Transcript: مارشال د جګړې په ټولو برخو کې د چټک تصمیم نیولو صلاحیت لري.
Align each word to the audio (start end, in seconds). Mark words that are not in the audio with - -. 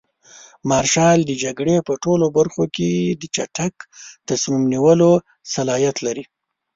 مارشال 0.69 1.17
د 1.25 1.31
جګړې 1.43 1.75
په 1.87 1.93
ټولو 2.03 2.25
برخو 2.37 2.63
کې 2.75 2.89
د 3.21 3.23
چټک 3.35 3.73
تصمیم 4.29 4.63
نیولو 4.73 5.11
صلاحیت 5.53 5.97
لري. 6.05 6.23